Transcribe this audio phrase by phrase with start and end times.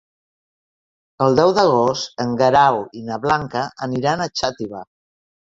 [1.25, 4.83] El deu d'agost en Guerau i na Blanca aniran a Xàtiva.